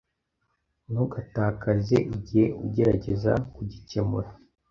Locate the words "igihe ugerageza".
2.15-3.31